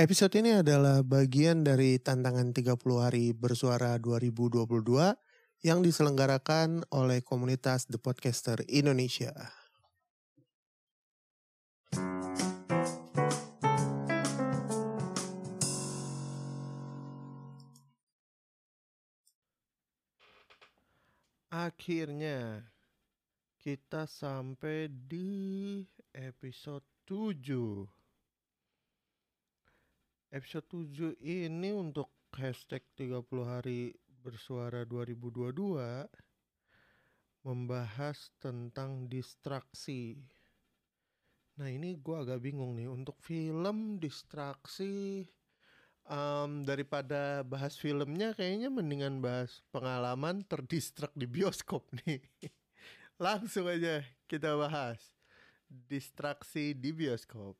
[0.00, 2.72] Episode ini adalah bagian dari tantangan 30
[3.04, 4.64] hari bersuara 2022
[5.60, 9.36] yang diselenggarakan oleh komunitas The Podcaster Indonesia.
[21.52, 22.72] Akhirnya
[23.60, 25.84] kita sampai di
[26.16, 27.99] episode 7
[30.30, 32.06] episode 7 ini untuk
[32.38, 36.06] hashtag 30 hari bersuara 2022
[37.42, 40.22] membahas tentang distraksi.
[41.58, 45.26] Nah ini gue agak bingung nih untuk film distraksi
[46.06, 52.22] um, daripada bahas filmnya kayaknya mendingan bahas pengalaman terdistrak di bioskop nih.
[53.18, 55.02] Langsung aja kita bahas
[55.66, 57.58] distraksi di bioskop.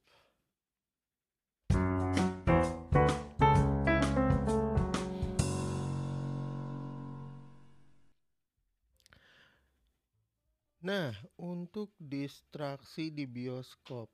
[10.80, 14.08] Nah, untuk distraksi di bioskop.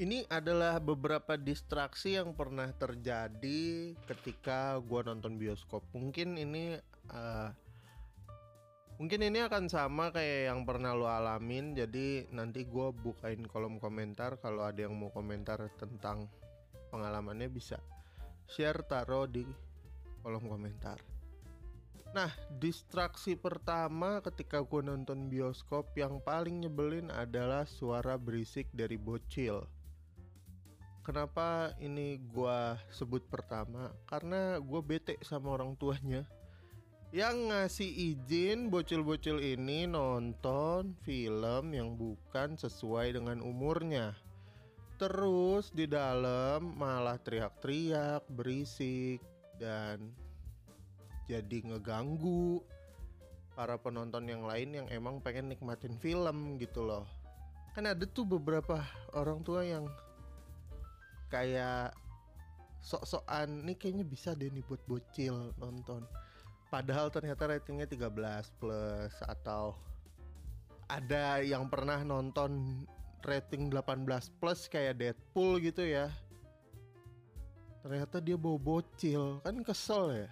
[0.00, 5.84] Ini adalah beberapa distraksi yang pernah terjadi ketika gua nonton bioskop.
[5.92, 6.78] Mungkin ini
[7.10, 7.50] uh,
[9.00, 11.72] Mungkin ini akan sama kayak yang pernah lo alamin.
[11.72, 16.28] Jadi nanti gue bukain kolom komentar kalau ada yang mau komentar tentang
[16.92, 17.80] pengalamannya bisa
[18.44, 19.48] share taruh di
[20.20, 21.00] kolom komentar.
[22.12, 22.28] Nah,
[22.60, 29.64] distraksi pertama ketika gue nonton bioskop yang paling nyebelin adalah suara berisik dari bocil.
[31.00, 32.58] Kenapa ini gue
[32.92, 33.96] sebut pertama?
[34.04, 36.28] Karena gue bete sama orang tuanya
[37.10, 44.14] yang ngasih izin bocil-bocil ini nonton film yang bukan sesuai dengan umurnya.
[44.94, 49.18] Terus di dalam malah teriak-teriak, berisik,
[49.58, 50.14] dan
[51.26, 52.62] jadi ngeganggu
[53.58, 57.10] para penonton yang lain yang emang pengen nikmatin film gitu loh.
[57.74, 58.86] Kan ada tuh beberapa
[59.18, 59.90] orang tua yang
[61.26, 61.90] kayak
[62.78, 66.06] sok-sokan nih kayaknya bisa deh nih buat bocil nonton
[66.70, 68.14] Padahal ternyata ratingnya 13
[68.62, 69.74] plus atau
[70.86, 72.82] ada yang pernah nonton
[73.26, 74.06] rating 18
[74.38, 76.06] plus kayak Deadpool gitu ya.
[77.82, 80.30] Ternyata dia bawa bocil, kan kesel ya.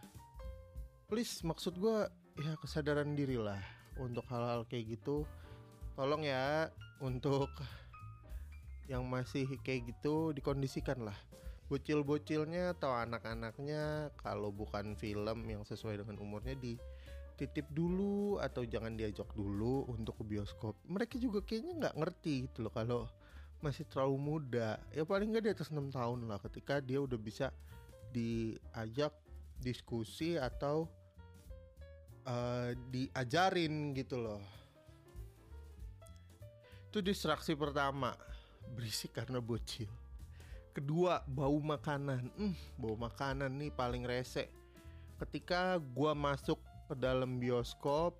[1.10, 2.06] Please maksud gue
[2.38, 3.58] ya kesadaran diri lah
[3.98, 5.26] untuk hal-hal kayak gitu.
[5.98, 6.70] Tolong ya
[7.02, 7.50] untuk
[8.86, 11.18] yang masih kayak gitu dikondisikan lah
[11.68, 16.80] bocil-bocilnya atau anak-anaknya kalau bukan film yang sesuai dengan umurnya di
[17.36, 20.74] titip dulu atau jangan diajak dulu untuk ke bioskop.
[20.88, 23.06] Mereka juga kayaknya nggak ngerti gitu loh kalau
[23.60, 24.80] masih terlalu muda.
[24.96, 27.52] Ya paling nggak di atas 6 tahun lah ketika dia udah bisa
[28.10, 29.12] diajak
[29.60, 30.88] diskusi atau
[32.24, 34.40] uh, diajarin gitu loh.
[36.88, 38.16] Itu distraksi pertama,
[38.72, 39.97] berisik karena bocil
[40.72, 42.30] kedua bau makanan.
[42.36, 44.48] Hmm, bau makanan nih paling rese.
[45.18, 48.16] Ketika gua masuk ke dalam bioskop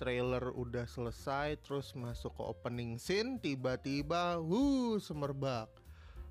[0.00, 5.68] trailer udah selesai terus masuk ke opening scene tiba-tiba uh semerbak.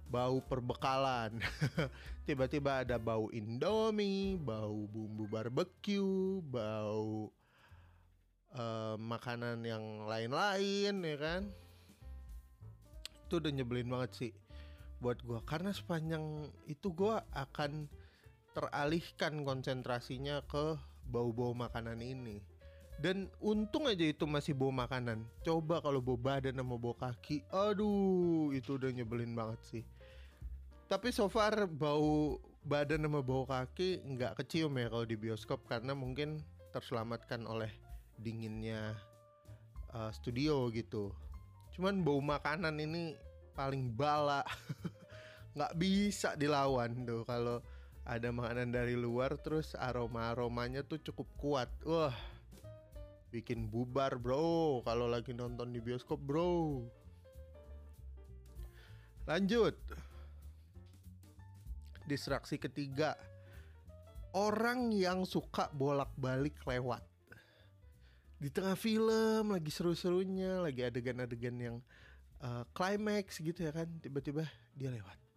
[0.10, 1.38] Bau perbekalan.
[2.28, 7.30] Tiba-tiba ada bau indomie bau bumbu barbecue bau
[8.58, 11.42] uh, makanan yang lain-lain ya kan?
[13.30, 14.34] Itu udah nyebelin banget sih
[15.00, 17.88] buat gue karena sepanjang itu gue akan
[18.52, 20.76] teralihkan konsentrasinya ke
[21.08, 22.44] bau-bau makanan ini.
[23.00, 25.24] Dan untung aja itu masih bau makanan.
[25.48, 29.84] Coba kalau bau badan sama bau kaki aduh itu udah nyebelin banget sih.
[30.92, 35.96] Tapi so far bau badan sama bau kaki nggak kecium ya kalau di bioskop karena
[35.96, 36.44] mungkin
[36.76, 37.72] terselamatkan oleh
[38.20, 39.00] dinginnya
[39.96, 41.16] uh, studio gitu.
[41.72, 43.16] Cuman bau makanan ini
[43.56, 44.44] paling bala
[45.60, 47.60] nggak bisa dilawan tuh kalau
[48.08, 51.68] ada makanan dari luar terus aroma aromanya tuh cukup kuat.
[51.84, 52.16] Wah
[53.28, 54.80] bikin bubar bro.
[54.88, 56.88] Kalau lagi nonton di bioskop bro.
[59.28, 59.76] Lanjut.
[62.08, 63.20] Distraksi ketiga.
[64.32, 67.04] Orang yang suka bolak-balik lewat.
[68.40, 71.78] Di tengah film lagi seru-serunya lagi adegan-adegan yang
[72.40, 75.29] uh, climax gitu ya kan tiba-tiba dia lewat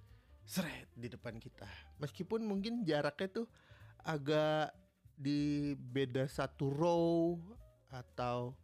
[0.46, 1.68] seret di depan kita.
[2.02, 3.46] Meskipun mungkin jaraknya tuh
[4.02, 4.74] agak
[5.14, 7.38] di beda satu row
[7.92, 8.56] atau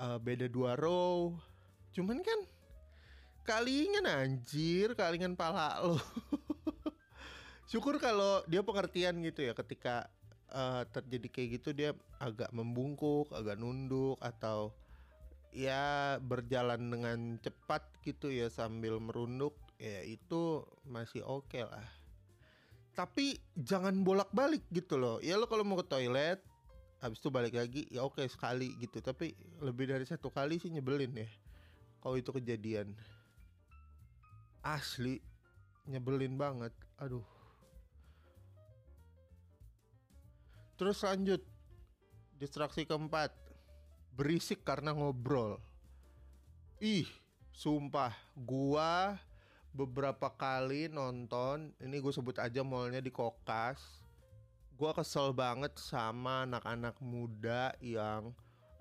[0.00, 1.36] uh, beda dua row.
[1.92, 2.40] Cuman kan
[3.50, 5.98] kalingan anjir kalingan pala lo
[7.70, 10.06] syukur kalau dia pengertian gitu ya ketika
[10.52, 11.90] uh, terjadi kayak gitu dia
[12.22, 14.70] agak membungkuk agak nunduk atau
[15.50, 21.88] ya berjalan dengan cepat gitu ya sambil merunduk ya itu masih oke okay lah.
[22.92, 25.16] Tapi jangan bolak-balik gitu loh.
[25.24, 26.44] Ya lo kalau mau ke toilet
[27.00, 29.00] habis itu balik lagi ya oke sekali gitu.
[29.00, 29.32] Tapi
[29.64, 31.28] lebih dari satu kali sih nyebelin ya
[32.04, 32.92] kalau itu kejadian.
[34.60, 35.16] Asli
[35.88, 36.76] nyebelin banget.
[37.00, 37.24] Aduh.
[40.76, 41.40] Terus lanjut.
[42.36, 43.32] Distraksi keempat.
[44.12, 45.56] Berisik karena ngobrol.
[46.84, 47.08] Ih
[47.52, 49.16] sumpah gua
[49.70, 54.02] beberapa kali nonton ini gue sebut aja mallnya di kokas.
[54.74, 58.32] Gue kesel banget sama anak-anak muda yang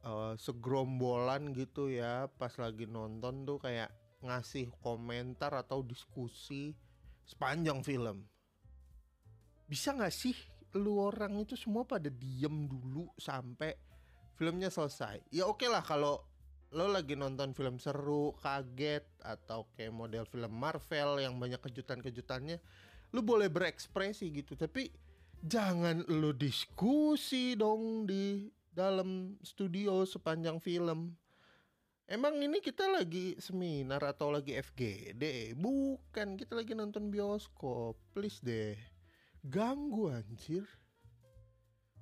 [0.04, 3.92] uh, segerombolan gitu ya pas lagi nonton tuh kayak
[4.24, 6.76] ngasih komentar atau diskusi
[7.28, 8.26] sepanjang film.
[9.68, 10.36] Bisa nggak sih
[10.78, 13.76] lu orang itu semua pada diem dulu sampai
[14.40, 15.22] filmnya selesai?
[15.30, 16.24] Ya oke okay lah kalau
[16.70, 22.62] lo lagi nonton film seru kaget atau kayak model film Marvel yang banyak kejutan-kejutannya
[23.10, 24.94] lu boleh berekspresi gitu tapi
[25.42, 31.16] jangan lo diskusi dong di dalam studio sepanjang film.
[32.10, 35.54] Emang ini kita lagi seminar atau lagi FGD?
[35.54, 37.94] Bukan, kita lagi nonton bioskop.
[38.18, 38.74] Please deh.
[39.46, 40.66] Ganggu anjir.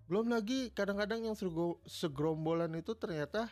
[0.08, 1.36] Belum lagi kadang-kadang yang
[1.84, 3.52] segerombolan itu ternyata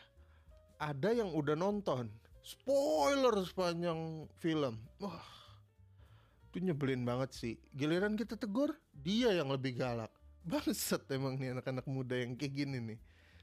[0.80, 2.12] ada yang udah nonton.
[2.46, 4.78] Spoiler sepanjang film.
[5.02, 5.26] Wah,
[6.52, 7.56] itu nyebelin banget sih.
[7.74, 10.14] Giliran kita tegur dia yang lebih galak.
[10.46, 13.00] Bangsat emang nih anak-anak muda yang kayak gini nih.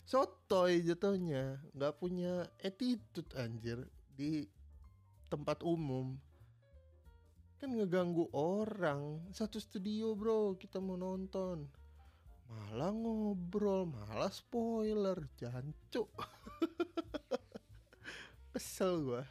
[0.06, 1.58] Sotoy jatuhnya.
[1.74, 3.82] Nggak punya attitude anjir
[4.14, 4.46] di
[5.26, 6.14] tempat umum.
[7.58, 9.18] Kan ngeganggu orang.
[9.34, 11.66] Satu studio bro kita mau nonton.
[12.46, 15.26] Malah ngobrol malah spoiler.
[15.34, 16.06] Jancuk
[18.52, 19.24] kesel gua.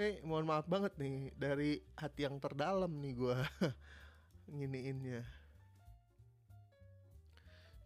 [0.00, 3.36] Eh mohon maaf banget nih dari hati yang terdalam nih gue
[4.56, 5.20] nginiinnya.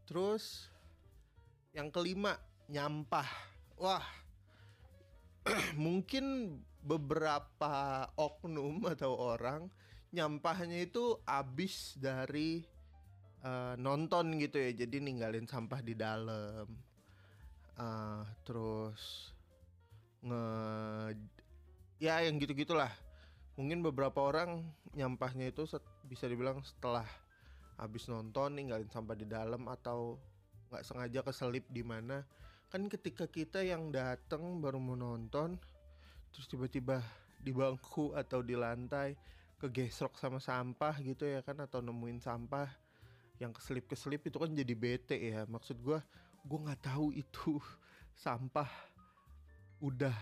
[0.07, 0.71] Terus
[1.75, 2.39] yang kelima
[2.71, 3.27] nyampah.
[3.83, 4.07] Wah
[5.75, 9.67] mungkin beberapa oknum atau orang
[10.15, 12.63] nyampahnya itu abis dari
[13.43, 16.71] uh, nonton gitu ya jadi ninggalin sampah di dalam.
[17.75, 19.35] Uh, terus
[20.25, 20.45] nge
[22.01, 22.91] ya yang gitu gitulah
[23.55, 24.65] mungkin beberapa orang
[24.97, 25.69] nyampahnya itu
[26.09, 27.07] bisa dibilang setelah
[27.79, 30.19] habis nonton ninggalin sampah di dalam atau
[30.71, 32.23] nggak sengaja keselip di mana.
[32.71, 35.55] Kan ketika kita yang datang baru mau nonton
[36.35, 36.99] terus tiba-tiba
[37.39, 39.15] di bangku atau di lantai
[39.63, 42.67] kegesrok sama sampah gitu ya kan atau nemuin sampah
[43.39, 45.47] yang keselip keselip itu kan jadi bete ya.
[45.47, 45.99] Maksud gue
[46.43, 47.63] gue nggak tahu itu
[48.25, 48.71] sampah
[49.85, 50.17] udah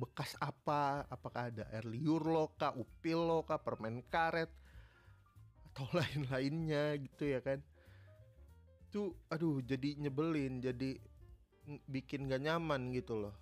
[0.00, 1.04] bekas apa?
[1.12, 4.48] Apakah ada air liur lo kah upil lo kah permen karet
[5.70, 7.60] atau lain-lainnya gitu ya kan?
[8.88, 10.96] Itu aduh jadi nyebelin jadi
[11.84, 13.36] bikin gak nyaman gitu loh.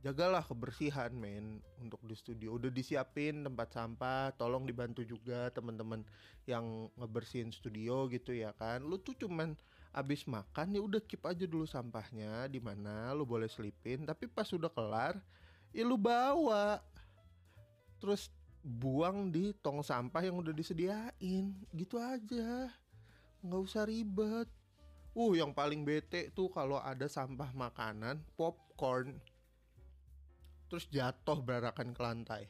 [0.00, 2.56] Jagalah kebersihan men untuk di studio.
[2.56, 6.00] Udah disiapin tempat sampah tolong dibantu juga teman-teman
[6.48, 8.80] yang ngebersihin studio gitu ya kan.
[8.80, 9.52] Lu tuh cuman
[9.90, 14.06] abis makan ya udah keep aja dulu sampahnya di mana lu boleh selipin.
[14.06, 15.18] Tapi pas udah kelar
[15.74, 16.78] ya lu bawa.
[17.98, 18.30] Terus
[18.60, 21.52] buang di tong sampah yang udah disediain.
[21.74, 22.70] Gitu aja.
[23.42, 24.48] Nggak usah ribet.
[25.10, 29.18] Uh yang paling bete tuh kalau ada sampah makanan popcorn.
[30.70, 32.42] Terus jatuh berarakan ke lantai.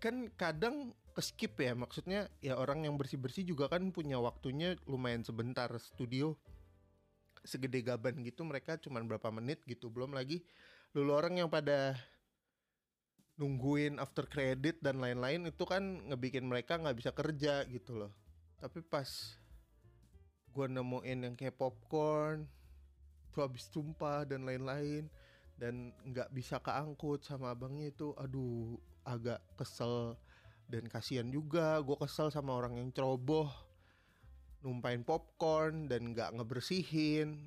[0.00, 4.78] Kan kadang ke skip ya maksudnya ya orang yang bersih bersih juga kan punya waktunya
[4.86, 5.68] lumayan sebentar.
[5.78, 6.38] Studio
[7.42, 9.90] segede gaban gitu mereka cuma berapa menit gitu.
[9.90, 10.44] Belum lagi
[10.94, 11.94] lulu orang yang pada
[13.40, 15.80] nungguin after credit dan lain-lain itu kan
[16.12, 18.12] ngebikin mereka nggak bisa kerja gitu loh.
[18.60, 19.08] Tapi pas
[20.50, 22.44] gue nemuin yang kayak popcorn
[23.30, 25.06] tuh habis tumpah dan lain-lain
[25.54, 28.74] dan nggak bisa keangkut sama abangnya itu aduh
[29.06, 30.18] agak kesel
[30.70, 33.50] dan kasihan juga gue kesel sama orang yang ceroboh
[34.62, 37.42] numpain popcorn dan nggak ngebersihin.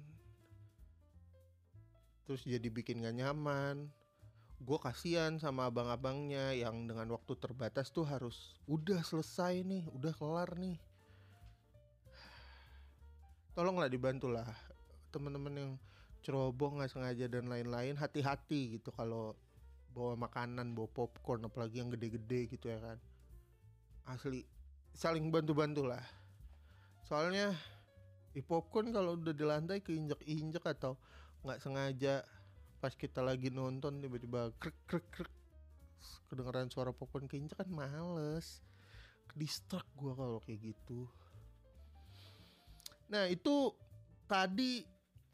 [2.28, 3.92] Terus jadi bikin gak nyaman.
[4.64, 10.56] Gue kasihan sama abang-abangnya yang dengan waktu terbatas tuh harus udah selesai nih, udah kelar
[10.56, 10.80] nih.
[13.54, 14.48] Tolonglah dibantulah
[15.12, 15.72] teman-teman yang
[16.24, 19.36] ceroboh nggak sengaja dan lain-lain hati-hati gitu kalau
[19.94, 22.98] bawa makanan bawa popcorn apalagi yang gede-gede gitu ya kan
[24.08, 24.46] asli.
[24.94, 26.04] Saling bantu-bantu lah
[27.04, 27.52] soalnya
[28.34, 30.98] di popcorn kalau udah di lantai keinjek-injek atau
[31.46, 32.24] nggak sengaja
[32.80, 35.34] pas kita lagi nonton tiba-tiba krek krek krek
[36.32, 38.64] kedengeran suara popcorn keinjek kan males.
[39.34, 41.10] Distrak gua kalau kayak gitu.
[43.10, 43.74] Nah itu
[44.30, 44.86] tadi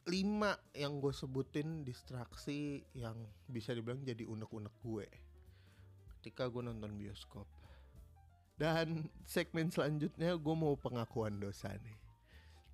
[0.07, 5.07] lima yang gue sebutin distraksi yang bisa dibilang jadi unek-unek gue.
[6.19, 7.58] Ketika gue nonton bioskop
[8.59, 11.97] dan segmen selanjutnya gue mau pengakuan dosa nih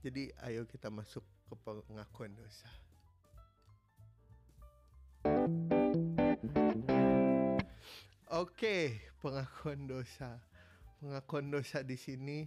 [0.01, 2.65] jadi ayo kita masuk ke pengakuan dosa
[8.36, 10.38] Oke, pengakuan dosa.
[11.00, 12.46] Pengakuan dosa di sini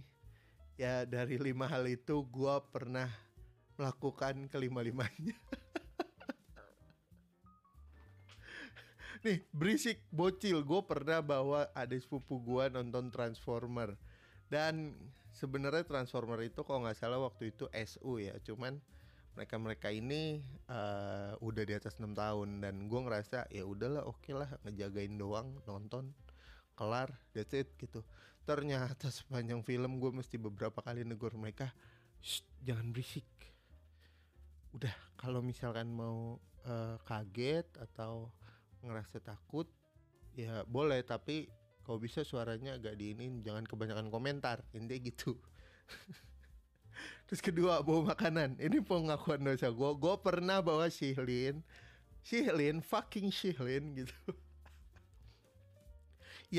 [0.79, 3.09] ya dari lima hal itu gue pernah
[3.75, 5.35] melakukan kelima-limanya.
[9.19, 10.63] Nih berisik bocil.
[10.63, 13.99] Gue pernah bawa adik sepupu gue nonton Transformer.
[14.47, 14.95] Dan
[15.35, 18.35] sebenarnya Transformer itu kalau nggak salah waktu itu SU ya.
[18.39, 18.79] Cuman
[19.35, 22.63] mereka mereka ini uh, udah di atas enam tahun.
[22.63, 26.15] Dan gue ngerasa ya udahlah oke okay lah ngejagain doang nonton
[26.79, 27.99] kelar that's it gitu.
[28.47, 31.75] Ternyata sepanjang film gue mesti beberapa kali negur mereka
[32.63, 33.27] jangan berisik.
[34.71, 38.31] Udah kalau misalkan mau uh, kaget atau
[38.83, 39.67] ngerasa takut
[40.37, 41.51] ya boleh tapi
[41.89, 44.61] kalau bisa suaranya agak diinin jangan kebanyakan komentar.
[44.77, 45.33] Intinya gitu.
[47.25, 48.61] Terus kedua bawa makanan.
[48.61, 51.65] Ini pengakuan dosa gue gue pernah bawa shihlin.
[52.21, 54.13] Shihlin fucking shihlin gitu.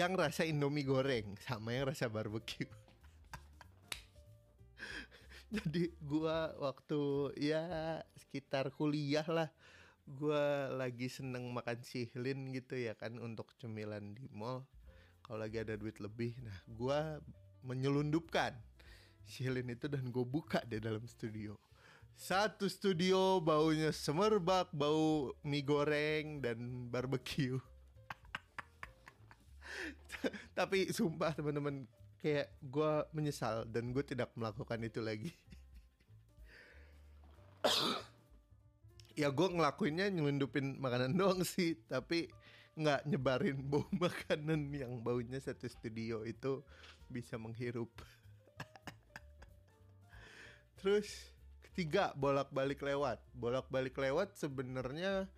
[0.02, 2.66] Yang rasa indomie goreng sama yang rasa barbecue.
[5.54, 7.62] Jadi gua waktu ya
[8.14, 9.50] sekitar kuliah lah
[10.06, 14.64] gua lagi seneng makan sihlin gitu ya kan untuk cemilan di mall.
[15.24, 17.20] Kalau lagi ada duit lebih nah gua
[17.60, 18.56] menyelundupkan
[19.28, 21.54] sihlin itu dan gue buka di dalam studio.
[22.18, 27.60] Satu studio baunya semerbak bau mie goreng dan barbecue.
[30.58, 31.86] Tapi sumpah teman-teman
[32.20, 35.32] kayak gue menyesal dan gue tidak melakukan itu lagi
[39.20, 42.32] ya gue ngelakuinnya nyelundupin makanan doang sih tapi
[42.80, 46.64] nggak nyebarin bau makanan yang baunya satu studio itu
[47.10, 47.92] bisa menghirup.
[50.80, 53.20] Terus ketiga bolak-balik lewat.
[53.36, 55.28] Bolak-balik lewat sebenarnya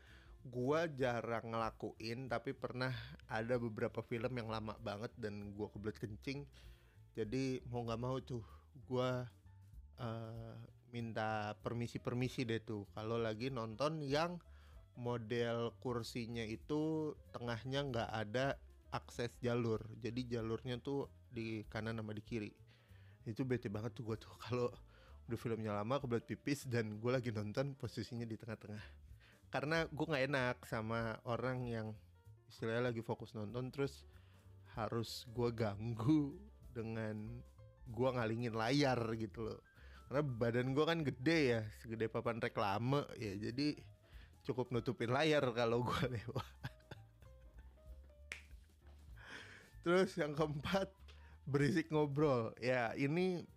[0.43, 2.91] gua jarang ngelakuin tapi pernah
[3.31, 6.47] ada beberapa film yang lama banget dan gua kebelet kencing.
[7.19, 8.41] Jadi mau nggak mau tuh
[8.89, 9.11] gue
[10.01, 10.57] uh,
[10.93, 12.85] minta permisi-permisi deh tuh.
[12.93, 14.39] Kalau lagi nonton yang
[15.01, 18.61] model kursinya itu tengahnya nggak ada
[18.93, 19.81] akses jalur.
[19.99, 22.53] Jadi jalurnya tuh di kanan sama di kiri.
[23.25, 24.33] Itu bete banget tuh gue tuh.
[24.45, 24.69] Kalau
[25.27, 28.85] udah filmnya lama kebelet pipis dan gue lagi nonton posisinya di tengah-tengah.
[29.49, 31.89] Karena gue nggak enak sama orang yang
[32.53, 34.05] istilahnya lagi fokus nonton terus
[34.77, 36.37] harus gue ganggu
[36.73, 37.41] dengan
[37.89, 39.61] gua ngalingin layar gitu loh
[40.13, 43.01] karena badan gua kan gede ya segede papan reklame.
[43.17, 43.81] Ya jadi
[44.45, 46.53] cukup nutupin layar kalau gua lewat.
[49.81, 50.93] Terus yang keempat
[51.49, 52.53] berisik ngobrol.
[52.61, 53.49] Ya ini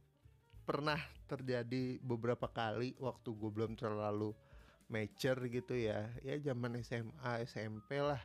[0.63, 0.95] pernah
[1.27, 4.31] terjadi beberapa kali waktu gue belum terlalu
[4.87, 6.07] mature gitu ya.
[6.23, 8.23] Ya zaman SMA SMP lah.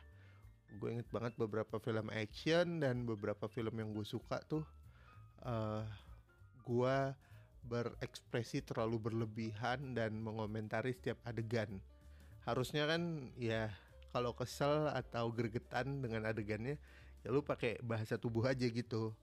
[0.79, 4.63] Gue inget banget beberapa film action dan beberapa film yang gue suka tuh.
[5.43, 5.83] Uh,
[6.63, 7.11] gua
[7.65, 11.81] berekspresi terlalu berlebihan dan mengomentari setiap adegan.
[12.45, 13.69] Harusnya kan ya
[14.11, 16.75] kalau kesel atau gergetan dengan adegannya
[17.21, 19.13] ya lu pakai bahasa tubuh aja gitu.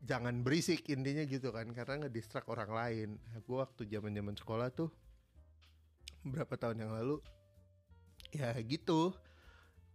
[0.00, 3.08] Jangan berisik intinya gitu kan karena ngedistrak orang lain.
[3.44, 4.88] Gua waktu zaman-zaman sekolah tuh
[6.24, 7.16] berapa tahun yang lalu
[8.30, 9.16] ya gitu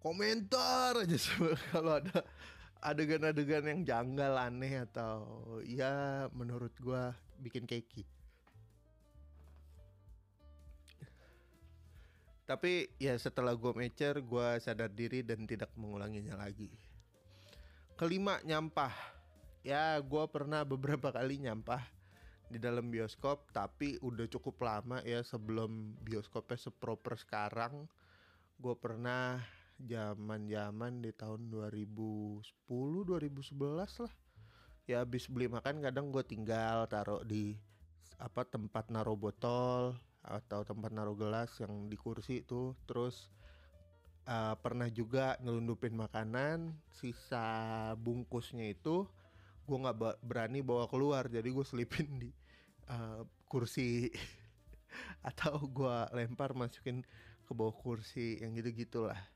[0.02, 1.18] komentar aja
[1.74, 2.22] kalau ada
[2.86, 5.26] adegan-adegan yang janggal aneh atau
[5.66, 8.06] ya menurut gua bikin keki.
[12.46, 16.70] Tapi ya setelah gue mecer, gue sadar diri dan tidak mengulanginya lagi.
[17.98, 18.94] Kelima, nyampah.
[19.66, 21.82] Ya, gue pernah beberapa kali nyampah
[22.46, 27.90] di dalam bioskop, tapi udah cukup lama ya sebelum bioskopnya seproper sekarang.
[28.62, 29.42] Gue pernah
[29.82, 34.14] zaman-zaman di tahun 2010 2011 lah.
[34.86, 37.58] Ya habis beli makan kadang gue tinggal taruh di
[38.22, 43.28] apa tempat naruh botol atau tempat naruh gelas yang di kursi itu terus
[44.30, 49.06] uh, pernah juga nyelundupin makanan sisa bungkusnya itu
[49.66, 51.26] gue nggak berani bawa keluar.
[51.28, 52.30] Jadi gue selipin di
[52.88, 54.14] uh, kursi.
[55.28, 57.02] Atau gue lempar masukin
[57.46, 59.35] ke bawah kursi yang gitu gitulah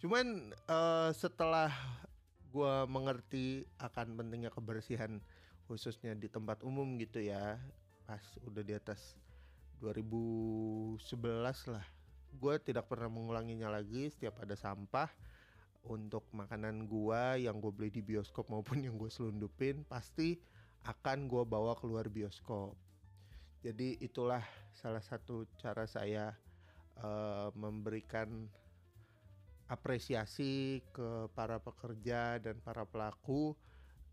[0.00, 1.72] cuman uh, setelah
[2.52, 5.20] gue mengerti akan pentingnya kebersihan
[5.66, 7.58] khususnya di tempat umum gitu ya
[8.06, 9.18] pas udah di atas
[9.82, 11.86] 2011 lah
[12.36, 14.12] gue tidak pernah mengulanginya lagi.
[14.12, 15.08] Setiap ada sampah
[15.86, 20.36] untuk makanan gue yang gue beli di bioskop maupun yang gue selundupin pasti
[20.86, 22.76] akan gue bawa keluar bioskop.
[23.64, 24.44] Jadi itulah
[24.76, 26.36] salah satu cara saya
[27.02, 28.46] uh, memberikan
[29.66, 33.54] apresiasi ke para pekerja dan para pelaku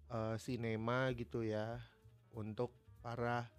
[0.10, 1.78] uh, sinema gitu ya
[2.34, 2.74] untuk
[3.06, 3.50] para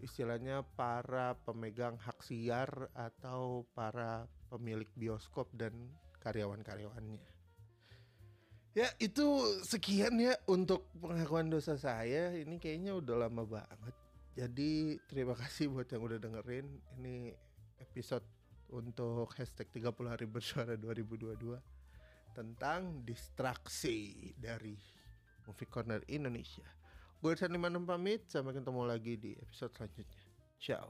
[0.00, 5.72] istilahnya para pemegang hak siar atau para pemilik bioskop dan
[6.24, 7.20] karyawan-karyawannya.
[8.70, 9.26] Ya itu
[9.66, 12.32] sekian ya untuk pengakuan dosa saya.
[12.32, 13.96] Ini kayaknya udah lama banget.
[14.38, 16.66] Jadi terima kasih buat yang udah dengerin.
[16.96, 17.34] Ini
[17.82, 18.24] episode
[18.70, 21.58] untuk hashtag 30 hari bersuara 2022
[22.34, 24.78] tentang distraksi dari
[25.46, 26.66] Movie Corner Indonesia.
[27.20, 30.24] Gue Irsan Limanum pamit, sampai ketemu lagi di episode selanjutnya.
[30.56, 30.88] Ciao.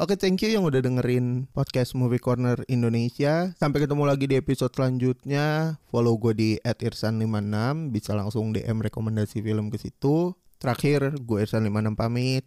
[0.00, 3.52] Oke, okay, thank you yang udah dengerin podcast Movie Corner Indonesia.
[3.60, 5.76] Sampai ketemu lagi di episode selanjutnya.
[5.92, 10.32] Follow gue di @irsan56, bisa langsung DM rekomendasi film ke situ.
[10.60, 12.44] Terakhir, gue Irsan 56 pamit.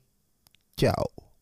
[0.78, 1.33] Ciao.